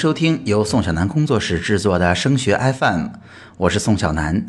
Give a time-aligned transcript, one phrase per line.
[0.00, 3.08] 收听由宋小南工作室制作的升学 FM，
[3.58, 4.46] 我是宋小南。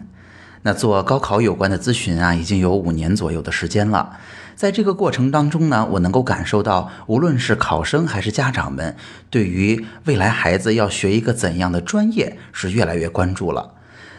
[0.61, 4.17] 那做高考有关的咨询啊，已经有五年左右的时间了。
[4.55, 8.95] 在这个过程当中呢，我能够感受到，无论是考生还是家长们，
[9.29, 13.73] 对于未来孩子要学一个怎样的专业，是越来越关注了。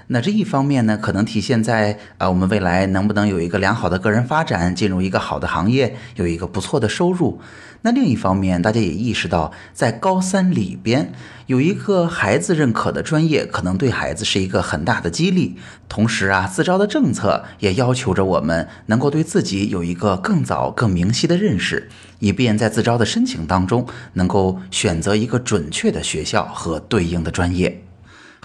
[0.09, 7.41] 那这一方面呢，可能体现在啊，我们未来能不能有一个良好的个人发展，进入一个好的行业，有一个不错的收入。
[7.85, 11.13] 那另一方面，大家也意识到，在高三里边
[11.47, 15.57] 有一个孩子认可的专业，可能对孩子是一个很大的激励。
[15.89, 21.89] 同时啊，自招的政策也要求着我们能够对自己有一个更早、更明晰的认识，
[22.21, 27.83] 以便在自招的申请当中能够选择一个准确的学校和对应的专业。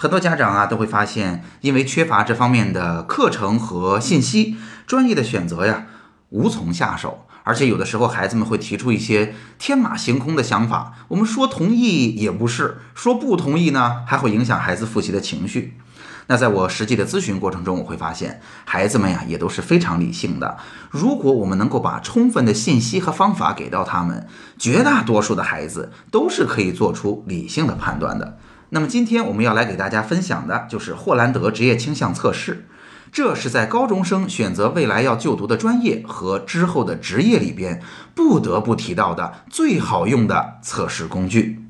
[0.00, 5.86] 很多家长啊都会发现，因为缺乏这方面的课程和信息，专业的选择呀
[6.28, 7.26] 无从下手。
[7.42, 15.76] 而且有的时候，孩子们会提出一些天马行空的想法，我们说同意也不是，说不同意呢，还会影响孩子复习的情绪。
[16.28, 20.58] 那在我实际的咨询过程中，我会发现，孩子们呀也都是非常理性的。
[20.90, 28.38] 如果我们能够把充分的信息和方法给到他们，绝大多数的孩子都是可以做出理性的判断的。
[28.70, 32.66] 那么今天我们要来给大家分享的就是霍兰德职业倾向测试。
[33.10, 37.80] 这是在高中生选择未来要就读的专业和之后的职业里边
[38.14, 41.64] 不得不提到的最好用的测试工具。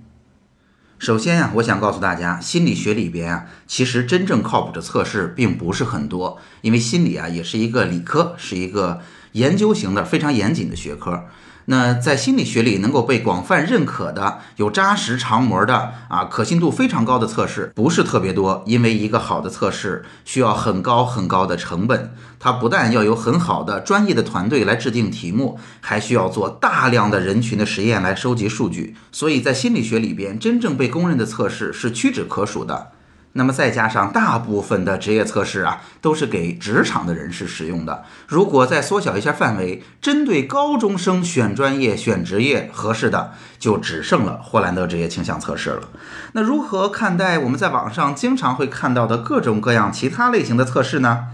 [0.98, 9.00] 首先啊，我想告诉大家，心理学里边啊，其实真正靠谱的测试并不是很多，因为心理啊也是一个理科，是一个
[9.32, 11.26] 研究型的非常严谨的学科。
[11.70, 32.92] 那在心理学里能够被广泛认可的、有扎实长模的啊，可信度非常高的测试不是特别多，因为一个好的测试需要很高很高的成本，它不但要有很好的专业的团队来制定题目，还需要做大量的人群的实验来收集数据，所以在心理学里边，真正被公认的测试是屈指可数的。
[33.38, 38.02] 那么再加上大部分的职业测试啊，都是给职场的人士使用的。
[38.26, 45.88] 如果再缩小一下范围，针对高中生选专业、选职业合适的，就只剩了霍兰德职业倾向测试了。
[46.32, 51.28] 那如何看待我们在网上经常会看到的各种各样其他类型的测试呢？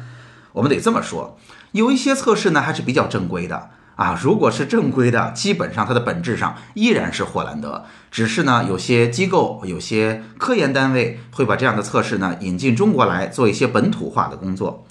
[0.52, 1.38] 我们得这么说，
[1.72, 3.70] 有一些测试呢还是比较正规的。
[3.96, 14.84] 啊，如果是正规的，基本上它的本质上依然是霍兰德，只是呢，有些机构、有些科研单位会把这样的测试呢引进中国来做一些本土化的工作。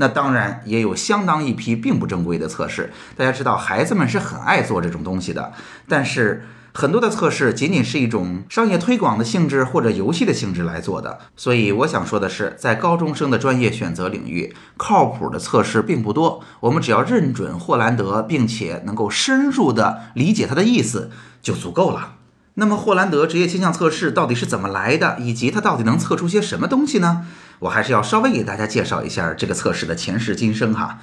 [0.00, 2.90] 那当然也有相当一批并不正规的测试。
[3.16, 5.52] 大家知道，孩子们是很爱做这种东西的，
[5.86, 6.46] 但是。
[6.72, 16.40] 很多的测试仅仅是一种商业推广的性质或者游戏的性质来做的，所以我想说的是，在高中生的专业选择领域，靠谱的测试并不多。
[16.60, 21.10] 我们只要认准霍兰德，并且能够深入的理解他的意思
[21.42, 22.12] 就足够了。
[22.54, 27.26] 那么，霍兰德职业倾向测试到底是怎么来的，以及它到底能测出些什么东西呢？
[27.60, 30.98] 我还是要稍微给大家介绍一下这个测试的前世今生哈。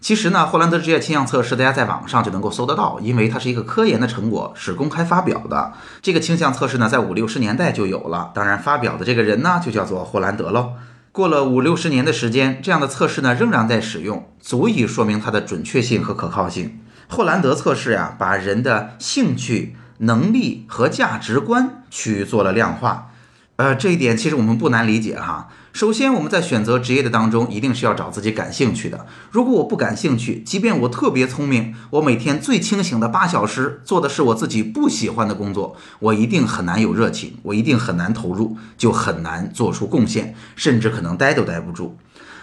[0.00, 5.72] 其实呢，霍兰德职业倾向测试，大家在网上就能够搜得到，因为它是一个科研的成果，是公开发表的。
[6.00, 10.74] 这个倾向测试呢，在五六十年代就有了，当然发表的这个人呢，就叫做霍兰德喽。
[11.10, 16.78] 过了五六十年的时间，这样的测试呢，仍然在使用，足以说明它的准确性和可靠性。
[17.08, 23.10] 霍兰德测试呀，把人的兴趣、能力和价值观去做了量化。
[23.58, 25.48] 呃，这一点其实我们不难理解哈。
[25.72, 29.04] 首先，我们在选择职业的当中，一定是要找自己感兴趣的。
[29.32, 41.98] 如果我不感兴趣，即便我特别聪明，我每天最清醒的八小时做的是我自己不喜欢的工作，我一定很难有热情，我一定很难投入，就很难做出贡献，甚至可能待都待不住。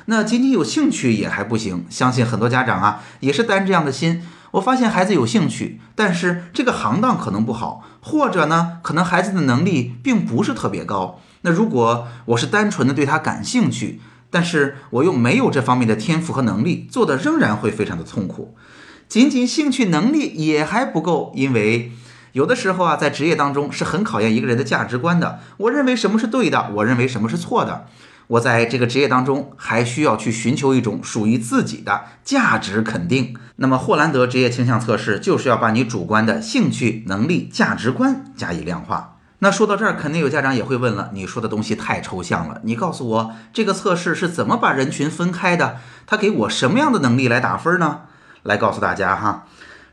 [0.08, 4.22] 那仅仅有兴趣也还不行，相信很多家长啊也是担这样的心。
[4.56, 11.20] 我发现孩子有兴趣，但是这个行当可能不好，或者呢，可能孩子的能力并不是特别高。
[11.42, 14.00] 那如果我是单纯的对他感兴趣，
[14.30, 18.56] 但是我又没有这方面的天赋和能力，做的仍然会非常的痛苦。
[19.10, 21.92] 仅仅兴趣能力也还不够，因为
[22.32, 25.40] 有的时候啊，在职业当中是很考验一个人的价值观的。
[25.58, 27.88] 我认为什么是对的，我认为什么是错的。
[28.28, 33.36] 我在这个职业当中还需要去寻求一种属于自己的价值肯定。
[33.58, 39.18] 那么霍兰德职业倾向测试就是要把你主观的兴趣、能力、价值观加以量化。
[39.40, 45.78] 那说到这儿，肯定有家长也会问了：你说的东西太抽象了，你告诉我这个测试是怎么把人群分开的？
[46.08, 48.02] 他给我什么样的能力来打分呢？
[48.44, 49.46] 来告诉大家哈。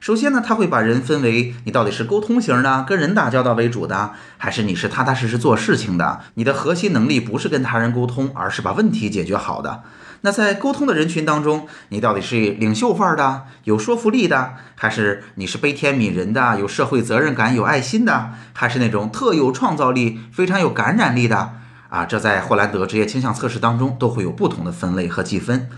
[0.03, 6.23] 首先呢，他会把人分为你到底是沟通型的，跟人打交道为主的，还是你是踏踏实实做事情的？
[6.35, 9.85] 你的核心能力不是跟他人沟通，而是把问题解决好的。
[10.23, 21.53] 那在沟通的人群当中，你到底是领袖范儿的、有说服力的，还是你是悲天悯人的、有社会责任感、有爱心的，还是那种特有创造力、非常有感染力的？
[21.89, 25.69] 啊，这在霍兰德职业倾向测试当中都会有不同的分类和计分。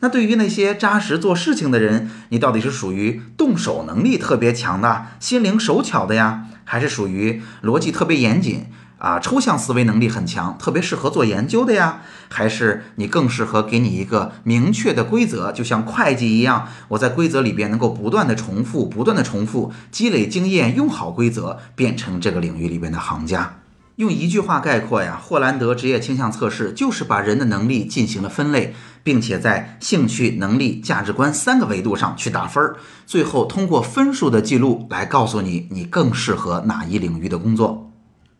[0.00, 8.66] 那对于那些扎实做事情的人，你到底是属于动手能力特别强的、心灵手巧的呀，还是属于逻辑特别严谨？
[8.98, 12.00] 啊，抽象思维能力很强，特别适合做研究的呀？
[12.28, 23.58] 还是你更适合给你一个明确的规则，就像会计一样，我在规则里边能够不断的重复，不断的重复，积累经验，用好规则，变成这个领域里边的行家。
[23.96, 32.76] 用一句话概括呀，霍兰德职业倾向测试就是把人的能力进行了分类，并且在兴趣、能力、价值观三个维度上去打分儿，
[33.06, 37.90] 最后通过分数的记录来告诉你你更适合哪一领域的工作。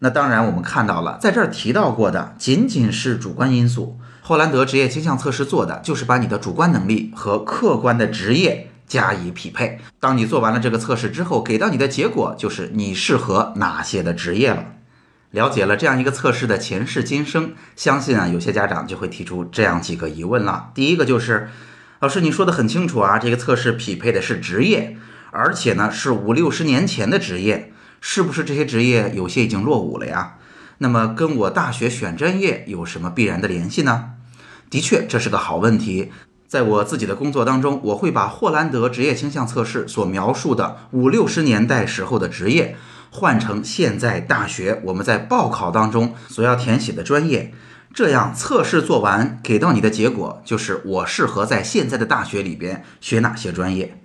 [0.00, 3.98] 那当然，我们看到了，在这儿提到过的仅仅是主观因素。
[4.20, 9.78] 霍兰德职业倾向测试做的就是把你的主观能力和客观的职业加以匹配。
[9.98, 14.62] 当你做完了这个测试之后，给到你的结果就是你适合哪些的职业了。
[15.30, 20.70] 了解了这样一个测试的前世今生，相信啊，有些家长就会提出这样几个疑问了。
[20.74, 21.48] 第一个就是，
[22.00, 24.96] 老师你说的很清楚啊，这个测试匹配的是职业，
[25.30, 27.72] 而且呢是五六十年前的职业。
[28.00, 30.34] 是不是这些职业有些已经落伍了呀？
[30.78, 34.10] 那么跟我大学选专业有什么必然的联系呢？
[34.70, 36.12] 的确，这是个好问题。
[36.46, 42.76] 在我自己的工作当中，我会把霍兰德职业倾向测试所描述的五六十年代时候的职业，
[43.18, 47.54] 换成现在大学我们在报考当中所要填写的专业。
[47.94, 53.98] 这样测试做完，给到你的结果就是我适合在现在的大学里边学哪些专业。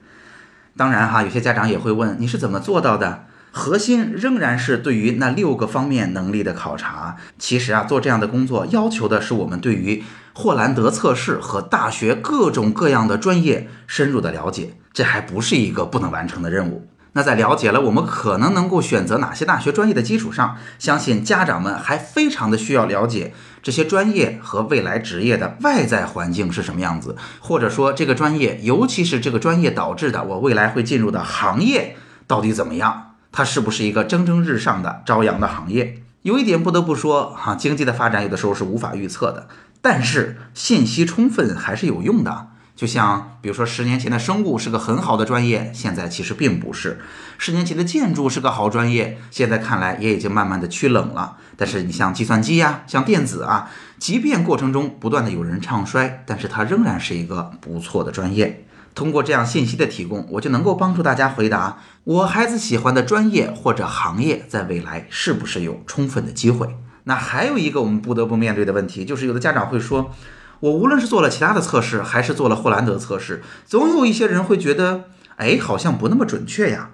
[0.77, 3.25] 当然哈，有些家长也会问，你是怎么做到的？
[3.51, 7.17] 核心仍然是对于那六个方面能力的考察。
[7.37, 16.87] 其实啊，做这样的工作要求的是我们对于霍兰德测试和大学各种各样的专业深入的了解，这还不是一个不能完成的任务。
[17.13, 31.97] 那在了解了我们可能能够选择哪些大学专业的基础上，相信家长们还非常的需要了解这些专业和未来职业的外在环境是什么样子，或者说这个专业，尤其是这个专业导致的我未来会进入的行业
[32.27, 33.15] 到底怎么样。
[33.33, 36.01] 它是不是一个蒸蒸日上的朝阳的行业？
[36.21, 39.47] 有一点不得不说哈，经济的发展有的时候是无法预测的，
[39.81, 42.47] 但是信息充分还是有用的。
[42.75, 46.97] 就像比如说，十年前的生物是个很好的专业，现在其实并不是；
[47.37, 51.37] 十年前的建筑是个好专业，现在看来也已经慢慢的趋冷了。
[51.55, 53.69] 但是你像计算机呀，像电子啊，
[53.99, 58.65] 即便过程中不断的有人唱衰，但是它仍然是一个不错的专业。
[58.93, 66.75] 通过这样信息的提供，我就能够帮助大家回答我孩子喜欢的专业或者行业在未来是不是有充分的机会。
[67.05, 70.11] 那还有一个我们不得不面对的问题，就是有的家长会说，
[70.61, 75.05] 我无论是做了其他的测试，还是做了霍兰德测试，总有一些人会觉得，
[75.37, 76.91] 哎，好像不那么准确呀。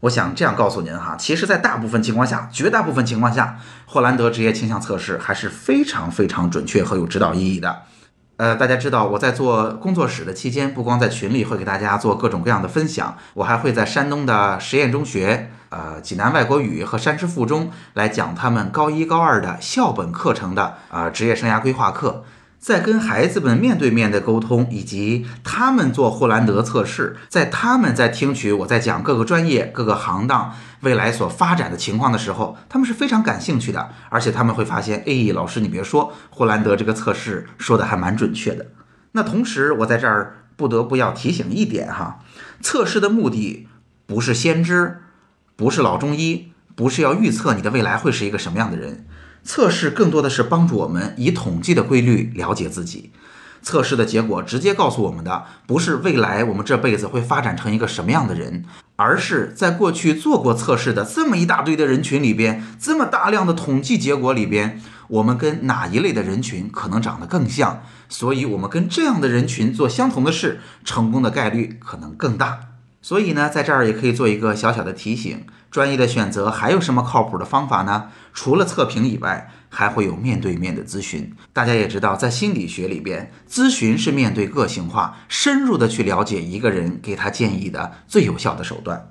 [0.00, 7.82] 我想这样告诉您哈，其实，在大部分情况下，绝大部分情况下，霍兰德职业倾向测试还是非常非常准确和有指导意义的。
[8.36, 22.24] 呃，大家知道我在做工作室的期间，不光在群里会给大家做各种各样的分享，我还会在山东的实验中学、呃济南外国语和山师附中来讲他们高一高二的校本课程的啊职业生涯规划课。
[22.62, 38.68] 在跟孩子们面对面的沟通，以及他们做霍兰德测试，在他们在听取我在讲各个专业、各个行当未来所发展的情况的时候，他们是非常感兴趣的，而且他们会发现，哎，老师你别说，霍兰德这个测试说的还蛮准确的。
[39.10, 42.20] 那同时，我在这儿不得不要提醒一点哈，
[42.60, 43.66] 测试的目的
[44.06, 44.98] 不是先知，
[45.56, 49.04] 不是老中医，不是要预测你的未来会是一个什么样的人。
[49.44, 53.10] 测试更多的是帮助我们以统计的规律了解自己。
[53.62, 58.64] 测试的结果直接告诉我们的，不是未来我们这辈子会发展成一个什么样的人，
[58.96, 67.82] 而是在过去做过测试的这么一大堆的人群里边，这么大量的统计结果里边，我们跟哪一类的人群可能长得更像？
[68.08, 72.71] 所以，我们跟这样的人群做相同的事，成功的概率可能更大。
[73.02, 78.10] 所以呢，在这儿也可以做一个小小的提醒：专业的选择还有什么靠谱的方法呢？
[78.32, 81.34] 除了测评以外，还会有面对面的咨询。
[81.52, 89.08] 大家也知道，在心理学里边，咨询是面对个性化、深入的去了解一个人，给他建议的最有效的手段。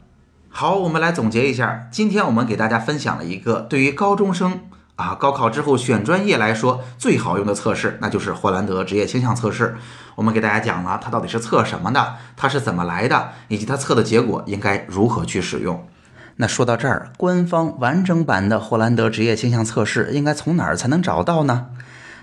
[0.48, 4.62] 好，我们来总结一下，今天我们给大家分享了一个对于高中生。
[4.96, 9.76] 啊，高考之后选专业来说，最好用的测试那就是霍兰德职业倾向测试。
[10.16, 15.88] 我们给大家讲了它到底是测什么的，它是怎么来的，以及它测的结果应该如何去使用。
[16.36, 21.68] 那说到这儿，官方完整版的霍兰德职业倾向测试应该从哪儿才能找到呢？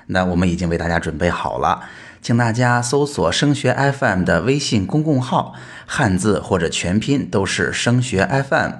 [0.06, 1.80] 那我们已经为大家准备好了，
[2.20, 5.54] 请大家搜索“升学 FM” 的微信公共号，
[5.86, 8.72] 汉字或者全拼都是“升学 FM”。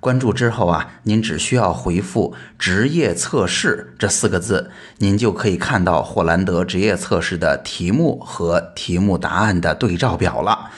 [0.00, 10.70] 关注之后啊，您只需要回复“职业测试”这四个字，您就可以看到霍兰德职业测试的题目和题目答案的对照表了。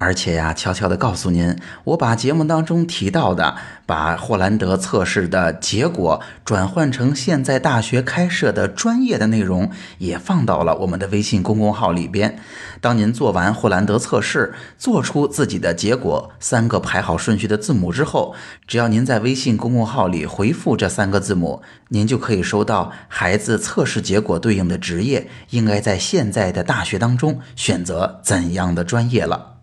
[0.00, 1.54] 而且呀，悄悄地告诉您，
[1.84, 12.38] 我把节目当中提到的，把霍兰德测试的结果转换成现在大学开设的专业的内容，也放到了我们的微信公众号里边。
[12.80, 18.34] 当您做完霍兰德测试，做出自己的结果三个排好顺序的字母之后，
[18.66, 29.59] 只要您在微信公众号里回复这三个字母，您就可以收到孩子测试结果对应的职业应该在现在的大学当中选择怎样的专业了。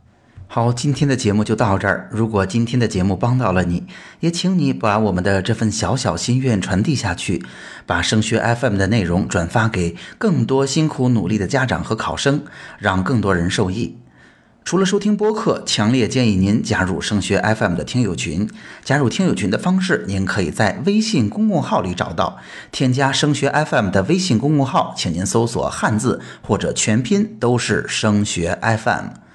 [0.49, 2.07] 好，今天的节目就到这儿。
[2.09, 3.83] 如果今天的节目帮到了你，
[4.21, 7.45] 也请你把我们的这份小小心愿传递下去，
[7.85, 12.45] 把升学 FM 的内容转发给更多辛苦努力的家长和考生，
[12.79, 13.97] 让更多人受益。
[14.63, 18.49] 除了收听播客，强烈建议您加入升学 FM 的听友群。
[18.85, 22.37] 加入听友群的方式，您可以在微信公众号里找到。
[22.71, 29.26] 添加升学 FM 的微信公众号，请您搜索汉字或者全拼都是升学 FM。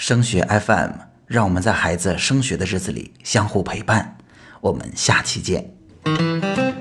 [0.00, 0.92] 升学 FM，
[1.26, 4.16] 让我们在孩子升学的日子里相互陪伴。
[4.62, 6.79] 我们下期见。